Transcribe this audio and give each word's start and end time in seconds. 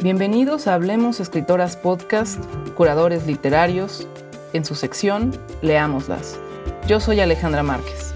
Bienvenidos 0.00 0.68
a 0.68 0.74
Hablemos 0.74 1.18
Escritoras 1.18 1.76
Podcast, 1.76 2.38
curadores 2.76 3.26
literarios, 3.26 4.06
en 4.52 4.64
su 4.64 4.76
sección 4.76 5.32
Leámoslas. 5.60 6.38
Yo 6.86 7.00
soy 7.00 7.18
Alejandra 7.18 7.64
Márquez. 7.64 8.14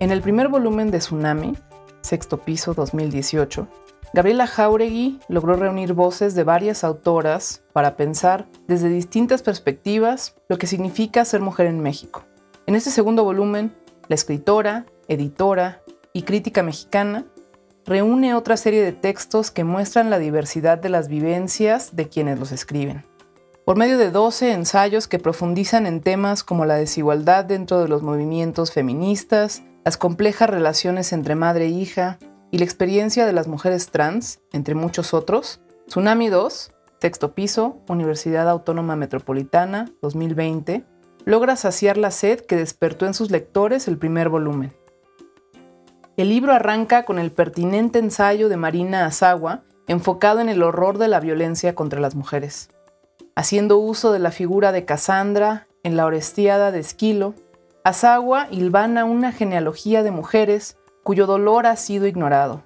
En 0.00 0.10
el 0.10 0.20
primer 0.20 0.48
volumen 0.48 0.90
de 0.90 0.98
Tsunami, 0.98 1.56
sexto 2.00 2.38
piso 2.38 2.74
2018, 2.74 3.68
Gabriela 4.12 4.48
Jauregui 4.48 5.20
logró 5.28 5.54
reunir 5.54 5.92
voces 5.92 6.34
de 6.34 6.42
varias 6.42 6.82
autoras 6.82 7.62
para 7.72 7.96
pensar 7.96 8.48
desde 8.66 8.88
distintas 8.88 9.42
perspectivas 9.42 10.34
lo 10.48 10.58
que 10.58 10.66
significa 10.66 11.24
ser 11.24 11.40
mujer 11.40 11.66
en 11.66 11.78
México. 11.78 12.24
En 12.66 12.74
este 12.74 12.90
segundo 12.90 13.22
volumen, 13.22 13.72
la 14.08 14.16
escritora, 14.16 14.86
editora 15.06 15.82
y 16.12 16.22
crítica 16.22 16.64
mexicana 16.64 17.26
reúne 17.86 18.34
otra 18.34 18.56
serie 18.56 18.82
de 18.82 18.92
textos 18.92 19.50
que 19.50 19.64
muestran 19.64 20.10
la 20.10 20.18
diversidad 20.18 20.78
de 20.78 20.88
las 20.88 21.08
vivencias 21.08 21.94
de 21.94 22.08
quienes 22.08 22.38
los 22.38 22.52
escriben. 22.52 23.04
Por 23.64 23.76
medio 23.76 23.98
de 23.98 24.10
12 24.10 24.52
ensayos 24.52 25.08
que 25.08 25.18
profundizan 25.18 25.86
en 25.86 26.00
temas 26.00 26.44
como 26.44 26.64
la 26.66 26.74
desigualdad 26.74 27.44
dentro 27.44 27.80
de 27.80 27.88
los 27.88 28.02
movimientos 28.02 28.72
feministas, 28.72 29.62
las 29.84 29.96
complejas 29.96 30.50
relaciones 30.50 31.12
entre 31.12 31.34
madre 31.34 31.66
e 31.66 31.70
hija 31.70 32.18
y 32.50 32.58
la 32.58 32.64
experiencia 32.64 33.26
de 33.26 33.32
las 33.32 33.48
mujeres 33.48 33.90
trans, 33.90 34.40
entre 34.52 34.74
muchos 34.74 35.14
otros, 35.14 35.60
Tsunami 35.88 36.28
2, 36.28 36.72
sexto 37.00 37.34
piso, 37.34 37.80
Universidad 37.88 38.48
Autónoma 38.48 38.96
Metropolitana, 38.96 39.90
2020, 40.02 40.84
logra 41.24 41.56
saciar 41.56 41.96
la 41.96 42.10
sed 42.10 42.40
que 42.40 42.56
despertó 42.56 43.06
en 43.06 43.14
sus 43.14 43.30
lectores 43.30 43.88
el 43.88 43.98
primer 43.98 44.28
volumen. 44.28 44.72
El 46.16 46.30
libro 46.30 46.54
arranca 46.54 47.04
con 47.04 47.18
el 47.18 47.30
pertinente 47.30 47.98
ensayo 47.98 48.48
de 48.48 48.56
Marina 48.56 49.04
Azagua, 49.04 49.64
enfocado 49.86 50.40
en 50.40 50.48
el 50.48 50.62
horror 50.62 50.96
de 50.96 51.08
la 51.08 51.20
violencia 51.20 51.74
contra 51.74 52.00
las 52.00 52.14
mujeres. 52.14 52.70
Haciendo 53.34 53.76
uso 53.76 54.12
de 54.12 54.18
la 54.18 54.30
figura 54.30 54.72
de 54.72 54.86
Cassandra 54.86 55.66
en 55.82 55.94
la 55.94 56.06
Orestiada 56.06 56.72
de 56.72 56.78
Esquilo, 56.78 57.34
Azagua 57.84 58.48
hilvana 58.50 59.04
una 59.04 59.30
genealogía 59.30 60.02
de 60.02 60.10
mujeres 60.10 60.78
cuyo 61.02 61.26
dolor 61.26 61.66
ha 61.66 61.76
sido 61.76 62.06
ignorado. 62.06 62.62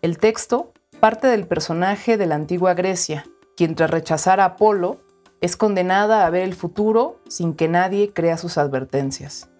El 0.00 0.16
texto 0.16 0.72
parte 0.98 1.26
del 1.26 1.46
personaje 1.46 2.16
de 2.16 2.24
la 2.24 2.36
antigua 2.36 2.72
Grecia, 2.72 3.26
quien 3.54 3.74
tras 3.74 3.90
rechazar 3.90 4.40
a 4.40 4.46
Apolo, 4.46 5.02
es 5.42 5.58
condenada 5.58 6.24
a 6.24 6.30
ver 6.30 6.42
el 6.42 6.54
futuro 6.54 7.20
sin 7.28 7.52
que 7.52 7.68
nadie 7.68 8.14
crea 8.14 8.38
sus 8.38 8.56
advertencias. 8.56 9.50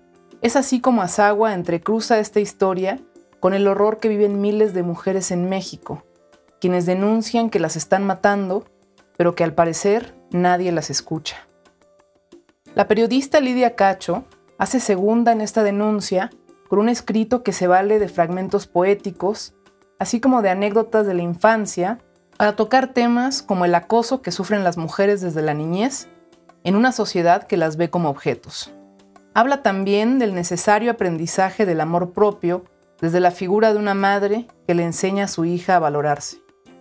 Es 0.41 0.55
así 0.55 0.81
como 0.81 1.03
Azagua 1.03 1.53
entrecruza 1.53 2.21
esta 2.21 2.39
historia 2.39 3.01
con 3.41 3.55
el 3.55 3.67
horror 3.67 3.99
que 3.99 4.09
viven 4.09 4.41
miles 4.41 4.75
de 4.75 4.83
mujeres 4.83 5.31
en 5.31 5.49
México, 5.49 6.05
quienes 6.61 6.87
denuncian 6.87 7.51
que 7.51 7.61
las 7.61 7.77
están 7.77 8.05
matando, 8.05 8.65
pero 9.17 9.35
que 9.35 9.45
al 9.45 9.55
parecer 9.55 10.15
nadie 10.31 10.73
las 10.73 10.91
escucha. 10.91 11.49
La 12.75 12.89
periodista 12.89 13.41
Lidia 13.41 13.75
Cacho 13.75 14.25
hace 14.59 14.81
segunda 14.81 15.33
en 15.33 15.41
esta 15.41 15.63
denuncia 15.63 16.31
con 16.69 16.79
un 16.81 16.89
escrito 16.89 17.43
que 17.43 17.53
se 17.53 17.67
vale 17.67 17.99
de 17.99 18.09
fragmentos 18.09 18.67
poéticos, 18.67 19.55
así 19.99 20.21
como 20.21 20.43
de 20.43 20.51
anécdotas 20.51 21.07
de 21.07 21.15
la 21.15 21.23
infancia, 21.23 21.99
para 22.37 22.55
tocar 22.55 22.93
temas 22.93 23.43
como 23.43 23.65
el 23.65 23.75
acoso 23.75 24.23
que 24.23 24.31
sufren 24.31 24.63
las 24.63 24.77
mujeres 24.77 25.21
desde 25.21 25.43
la 25.43 25.55
niñez 25.55 26.09
en 26.63 26.77
una 26.77 26.93
sociedad 26.93 27.45
que 27.45 27.57
las 27.57 27.77
ve 27.77 27.91
como 27.91 28.11
objetos. 28.11 28.73
Habla 29.35 29.63
también 29.63 30.19
del 30.19 30.35
necesario 30.35 30.91
aprendizaje 30.91 31.67
del 31.67 31.81
amor 31.81 32.13
propio 32.13 32.65
desde 33.01 33.21
la 33.21 33.31
figura 33.31 33.73
de 33.73 33.79
una 33.79 33.95
madre 33.95 34.47
que 34.67 34.75
le 34.75 34.85
enseña 34.85 35.25
a 35.25 35.29
su 35.29 35.45
hija 35.45 35.77
a 35.77 35.81
valorarse. 35.81 36.39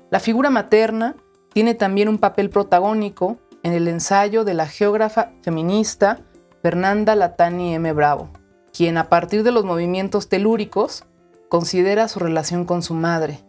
La 0.09 0.19
figura 0.19 0.49
materna 0.49 1.15
tiene 1.53 1.73
también 1.73 2.09
un 2.09 2.17
papel 2.17 2.49
protagónico 2.49 3.37
en 3.63 3.73
el 3.73 3.87
ensayo 3.87 4.43
de 4.43 4.53
la 4.53 4.67
geógrafa 4.67 5.31
feminista 5.41 6.21
Fernanda 6.61 7.15
Latani 7.15 7.75
M. 7.75 7.91
Bravo, 7.93 8.29
quien 8.73 8.97
a 8.97 9.09
partir 9.09 9.43
de 9.43 9.51
los 9.51 9.65
movimientos 9.65 10.29
telúricos 10.29 11.03
considera 11.49 12.07
su 12.07 12.19
relación 12.19 12.65
con 12.65 12.81
su 12.81 12.93
madre, 12.93 13.43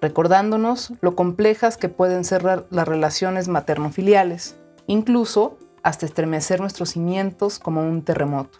recordándonos 0.00 0.92
lo 1.00 1.14
complejas 1.14 1.76
que 1.76 1.88
pueden 1.88 2.24
ser 2.24 2.44
las 2.44 2.88
relaciones 2.88 3.48
maternofiliales, 3.48 4.56
incluso 4.86 5.58
hasta 5.82 6.06
estremecer 6.06 6.60
nuestros 6.60 6.90
cimientos 6.90 7.58
como 7.58 7.82
un 7.82 8.02
terremoto. 8.02 8.58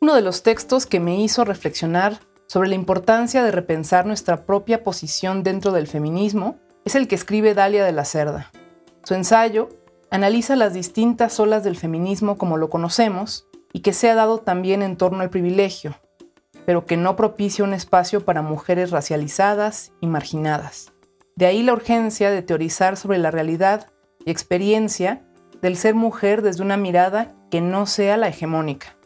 Uno 0.00 0.14
de 0.14 0.22
los 0.22 0.42
textos 0.42 0.86
que 0.86 1.00
me 1.00 1.20
hizo 1.20 1.44
reflexionar 1.44 2.20
sobre 2.46 2.68
la 2.68 2.74
importancia 2.74 3.42
de 3.42 3.50
repensar 3.50 4.06
nuestra 4.06 4.44
propia 4.44 4.84
posición 4.84 5.42
dentro 5.42 5.72
del 5.72 5.86
feminismo 5.86 6.56
es 6.84 6.94
el 6.94 7.08
que 7.08 7.16
escribe 7.16 7.54
Dalia 7.54 7.84
de 7.84 7.92
la 7.92 8.04
Cerda. 8.04 8.52
Su 9.02 9.14
ensayo 9.14 9.68
analiza 10.10 10.56
las 10.56 10.72
distintas 10.72 11.38
olas 11.40 11.64
del 11.64 11.76
feminismo 11.76 12.38
como 12.38 12.56
lo 12.56 12.70
conocemos 12.70 13.48
y 13.72 13.80
que 13.80 13.92
se 13.92 14.08
ha 14.08 14.14
dado 14.14 14.38
también 14.38 14.82
en 14.82 14.96
torno 14.96 15.20
al 15.20 15.30
privilegio, 15.30 15.96
pero 16.64 16.86
que 16.86 16.96
no 16.96 17.16
propicia 17.16 17.64
un 17.64 17.74
espacio 17.74 18.24
para 18.24 18.42
mujeres 18.42 18.90
racializadas 18.90 19.92
y 20.00 20.06
marginadas. 20.06 20.92
De 21.34 21.46
ahí 21.46 21.62
la 21.62 21.72
urgencia 21.72 22.30
de 22.30 22.42
teorizar 22.42 22.96
sobre 22.96 23.18
la 23.18 23.30
realidad 23.30 23.88
y 24.24 24.30
experiencia 24.30 25.22
del 25.60 25.76
ser 25.76 25.94
mujer 25.94 26.42
desde 26.42 26.62
una 26.62 26.76
mirada 26.76 27.34
que 27.50 27.60
no 27.60 27.86
sea 27.86 28.16
la 28.16 28.28
hegemónica. 28.28 28.96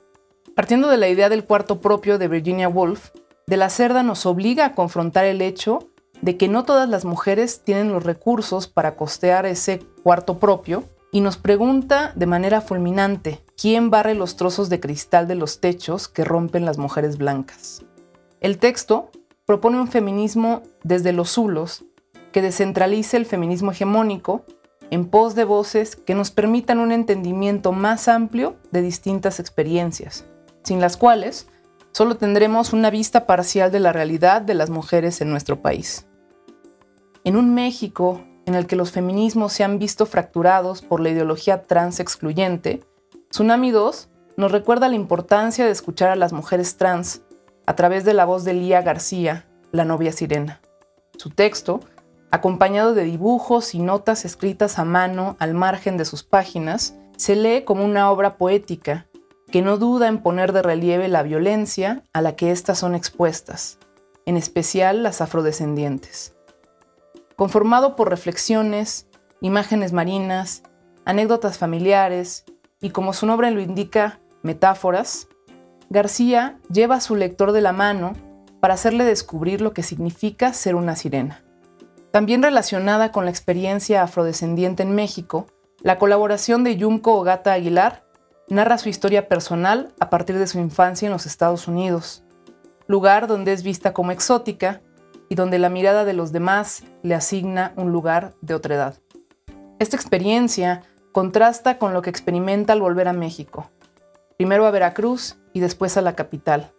Partiendo 0.55 0.89
de 0.89 0.97
la 0.97 1.09
idea 1.09 1.29
del 1.29 1.45
cuarto 1.45 1.81
propio 1.81 2.19
de 2.19 2.29
Virginia 2.29 2.69
Woolf, 2.69 3.11
de 3.51 3.57
la 3.57 3.69
Cerda 3.69 4.05
nos 4.05 4.27
obliga 4.27 4.65
a 4.65 4.75
confrontar 4.77 5.25
el 5.25 5.43
hecho 5.43 5.81
de 6.23 6.37
que 6.37 6.47
no 6.47 6.65
todas 6.65 6.89
las 6.89 7.05
mujeres 7.05 7.63
tienen 7.65 7.91
los 7.91 8.05
recursos 8.05 8.69
para 8.69 8.95
costear 8.95 9.45
ese 9.45 9.81
cuarto 10.05 10.39
propio 10.39 10.85
y 11.11 11.21
nos 11.21 11.37
pregunta 11.37 12.13
de 12.15 12.27
manera 12.27 12.61
fulminante 12.61 13.43
quién 13.61 13.91
barre 13.91 14.15
los 14.15 14.37
trozos 14.37 14.69
de 14.69 14.79
cristal 14.79 15.27
de 15.27 15.35
los 15.35 15.61
techos 15.61 16.07
que 16.07 16.23
rompen 16.23 16.65
las 16.65 16.79
mujeres 16.79 17.19
blancas. 17.19 17.85
El 18.41 18.59
texto 18.59 19.11
propone 19.47 19.81
un 19.81 19.89
feminismo 19.89 20.63
desde 20.85 21.13
los 21.13 21.31
zulos 21.31 21.85
que 22.31 22.43
descentralice 22.43 23.17
el 23.17 23.27
feminismo 23.27 23.73
hegemónico 23.73 24.45
en 24.91 25.07
pos 25.07 25.35
de 25.35 25.43
voces 25.43 25.97
que 25.97 26.15
nos 26.15 26.31
permitan 26.31 26.79
un 26.79 26.93
entendimiento 26.93 27.73
más 27.73 28.07
amplio 28.07 28.55
de 28.71 28.83
distintas 28.83 29.41
experiencias, 29.41 30.25
sin 30.63 30.81
las 30.81 30.97
cuales 30.97 31.49
solo 31.93 32.17
tendremos 32.17 32.73
una 32.73 32.91
vista 32.91 33.27
parcial 33.27 33.71
de 33.71 33.81
la 33.81 33.93
realidad 33.93 34.43
de 34.43 34.55
las 34.55 34.71
mujeres 34.71 35.21
en 35.21 35.31
nuestro 35.31 35.61
país. 35.61 36.07
En 37.25 37.37
un 37.37 37.55
México 37.55 38.23
en 38.47 38.55
el 38.55 38.67
que 38.67 38.77
los 38.77 38.91
feminismos 38.91 39.53
se 39.53 39.65
han 39.65 39.79
visto 39.79 40.07
fracturados 40.07 40.83
por 40.83 41.01
la 41.01 41.11
ideología 41.11 41.65
trans 41.65 42.01
excluyente, 42.01 42.81
Tsunami 43.31 43.71
2 43.71 44.09
nos 44.37 44.53
recuerda 44.53 44.89
la 44.89 44.95
importancia 44.95 45.67
de 45.67 45.71
escuchar 45.71 46.11
a 46.11 46.17
las 46.17 46.33
mujeres 46.33 46.77
trans 46.77 47.23
a 47.67 47.77
través 47.77 48.05
de 48.05 48.15
la 48.15 48.25
voz 48.25 48.45
de 48.45 48.55
Lía 48.55 48.83
García, 48.83 49.47
la 49.71 49.85
novia 49.85 50.13
sirena. 50.13 50.61
Su 51.17 51.31
texto, 51.31 51.81
acompañado 52.31 52.95
de 52.95 53.05
dibujos 53.05 53.75
y 53.75 53.79
notas 53.79 54.25
escritas 54.25 54.79
a 54.79 54.85
mano 54.85 55.37
al 55.39 55.55
margen 55.55 55.97
de 55.97 56.05
sus 56.05 56.25
páginas, 56.25 56.97
se 57.17 57.37
lee 57.37 57.65
como 57.65 57.85
una 57.85 58.11
obra 58.11 58.39
poética 58.39 59.07
que 59.51 59.63
no 59.63 59.77
duda 59.77 60.09
en 60.09 60.23
poner 60.23 60.53
de 60.53 60.63
relieve 60.63 61.09
la 61.09 61.23
violencia 61.23 62.05
a 62.13 62.23
la 62.23 62.37
que 62.37 62.51
éstas 62.51 62.79
son 62.79 62.95
expuestas, 62.95 63.79
en 64.27 64.37
especial 64.37 65.03
las 65.03 65.21
afrodescendientes. 65.21 66.35
Conformado 67.37 67.97
por 67.97 68.11
reflexiones, 68.11 69.07
imágenes 69.41 69.93
marinas, 69.93 70.63
anécdotas 71.05 71.59
familiares 71.59 72.45
y, 72.81 72.91
como 72.91 73.13
su 73.13 73.27
nombre 73.27 73.51
lo 73.51 73.61
indica, 73.61 74.21
metáforas, 74.43 75.29
García 75.89 76.59
lleva 76.73 76.97
a 76.97 77.01
su 77.01 77.17
lector 77.17 77.53
de 77.53 77.61
la 77.61 77.73
mano 77.73 78.13
para 78.61 78.75
hacerle 78.75 79.05
descubrir 79.05 79.61
lo 79.61 79.73
que 79.73 79.83
significa 79.83 80.53
ser 80.53 80.77
una 80.77 80.95
sirena. 80.95 81.43
También 82.13 82.43
relacionada 82.43 83.11
con 83.11 83.25
la 83.25 83.31
experiencia 83.31 84.03
afrodescendiente 84.03 84.83
en 84.83 84.95
México, 84.95 85.47
la 85.83 85.99
colaboración 85.99 86.63
de 86.63 86.77
Yumko 86.77 87.15
Ogata 87.15 87.53
Aguilar 87.53 88.05
narra 88.51 88.79
su 88.79 88.89
historia 88.89 89.29
personal 89.29 89.95
a 90.01 90.11
partir 90.11 90.37
de 90.37 90.47
su 90.47 90.59
infancia 90.59 91.07
en 91.07 91.13
los 91.13 91.25
Estados 91.25 91.69
Unidos, 91.69 92.25
lugar 92.87 93.29
donde 93.29 93.53
es 93.53 93.63
vista 93.63 93.93
como 93.93 94.11
exótica 94.11 94.83
y 95.29 95.37
donde 95.37 95.61
la 95.61 95.69
mirada 95.71 96.05
de 96.05 96.13
los 96.13 96.33
demás 96.33 96.83
le 97.03 97.15
asigna 97.15 97.73
un 97.77 97.93
lugar 97.93 98.35
de 98.41 98.55
otra 98.55 98.75
edad. 98.75 98.95
Esta 99.79 99.97
experiencia 99.97 100.83
contrasta 101.13 101.79
con 101.79 101.95
lo 101.95 102.03
que 102.03 102.11
experimenta 102.11 102.73
al 102.73 102.81
volver 102.81 103.07
a 103.07 103.13
México, 103.13 103.71
primero 104.37 104.67
a 104.67 104.71
Veracruz 104.73 105.39
y 105.53 105.61
después 105.61 105.97
a 105.97 106.03
la 106.03 106.17
capital, 106.17 106.73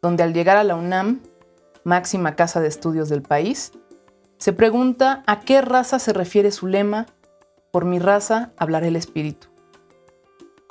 donde 0.00 0.22
al 0.22 0.32
llegar 0.32 0.56
a 0.56 0.64
la 0.64 0.76
UNAM, 0.76 1.20
máxima 1.82 2.36
casa 2.36 2.60
de 2.60 2.68
estudios 2.68 3.08
del 3.08 3.22
país, 3.22 3.72
se 4.38 4.52
pregunta 4.52 5.24
a 5.26 5.40
qué 5.40 5.60
raza 5.60 5.98
se 5.98 6.12
refiere 6.12 6.52
su 6.52 6.68
lema, 6.68 7.06
por 7.72 7.84
mi 7.84 7.98
raza 7.98 8.52
hablaré 8.56 8.88
el 8.88 8.96
espíritu. 8.96 9.49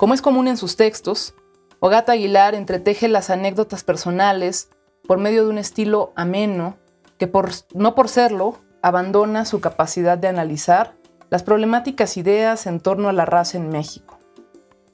Como 0.00 0.14
es 0.14 0.22
común 0.22 0.48
en 0.48 0.56
sus 0.56 0.76
textos, 0.76 1.34
Ogata 1.78 2.12
Aguilar 2.12 2.54
entreteje 2.54 3.06
las 3.06 3.28
anécdotas 3.28 3.84
personales 3.84 4.70
por 5.06 5.18
medio 5.18 5.44
de 5.44 5.50
un 5.50 5.58
estilo 5.58 6.14
ameno 6.16 6.78
que 7.18 7.30
no 7.74 7.94
por 7.94 8.08
serlo 8.08 8.56
abandona 8.80 9.44
su 9.44 9.60
capacidad 9.60 10.16
de 10.16 10.28
analizar 10.28 10.96
las 11.28 11.42
problemáticas 11.42 12.16
ideas 12.16 12.66
en 12.66 12.80
torno 12.80 13.10
a 13.10 13.12
la 13.12 13.26
raza 13.26 13.58
en 13.58 13.68
México, 13.68 14.18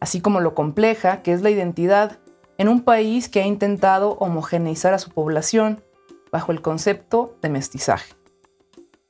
así 0.01 0.21
como 0.21 0.41
lo 0.41 0.57
compleja 0.57 1.23
que 1.23 1.33
es 1.33 1.41
la 1.41 1.51
identidad 1.51 2.19
en 2.59 2.69
un 2.69 2.83
país 2.83 3.29
que 3.29 3.41
ha 3.41 3.47
intentado 3.47 4.17
homogeneizar 4.19 4.93
a 4.93 4.99
su 4.99 5.11
población 5.11 5.85
bajo 6.33 6.51
el 6.51 6.63
concepto 6.63 7.37
de 7.43 7.49
mestizaje. 7.49 8.13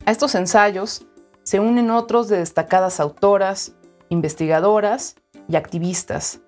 A 0.04 0.10
estos 0.10 0.34
ensayos 0.34 1.06
se 1.42 1.58
unen 1.58 1.90
otros 1.90 2.28
de 2.28 2.36
destacadas 2.36 3.00
autoras, 3.00 3.72
investigadoras 4.10 5.16
y 5.48 5.56
activistas, 5.56 6.40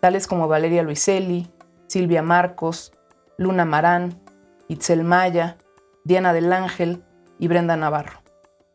tales 0.00 0.26
como 0.26 0.48
Valeria 0.48 0.82
Luiselli, 0.82 1.50
Silvia 1.86 2.22
Marcos, 2.22 2.92
Luna 3.38 3.64
Marán, 3.64 4.20
Itzel 4.68 5.04
Maya, 5.04 5.58
Diana 6.04 6.32
del 6.32 6.52
Ángel 6.52 7.02
y 7.38 7.48
Brenda 7.48 7.76
Navarro. 7.76 8.20